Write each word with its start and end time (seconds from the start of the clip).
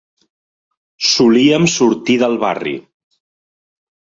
Solíem 1.09 1.67
sortir 1.75 2.17
del 2.25 2.35
barri. 2.45 2.75